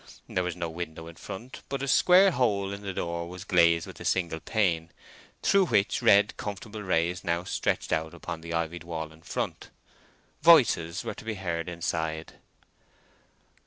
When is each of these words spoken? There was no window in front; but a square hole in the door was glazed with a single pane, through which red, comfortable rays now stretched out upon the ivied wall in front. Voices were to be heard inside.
There 0.27 0.43
was 0.43 0.55
no 0.55 0.67
window 0.67 1.05
in 1.05 1.13
front; 1.13 1.61
but 1.69 1.83
a 1.83 1.87
square 1.87 2.31
hole 2.31 2.73
in 2.73 2.81
the 2.81 2.91
door 2.91 3.29
was 3.29 3.43
glazed 3.43 3.85
with 3.85 3.99
a 3.99 4.03
single 4.03 4.39
pane, 4.39 4.89
through 5.43 5.67
which 5.67 6.01
red, 6.01 6.35
comfortable 6.37 6.81
rays 6.81 7.23
now 7.23 7.43
stretched 7.43 7.93
out 7.93 8.15
upon 8.15 8.41
the 8.41 8.51
ivied 8.51 8.83
wall 8.83 9.11
in 9.11 9.21
front. 9.21 9.69
Voices 10.41 11.03
were 11.03 11.13
to 11.13 11.23
be 11.23 11.35
heard 11.35 11.69
inside. 11.69 12.33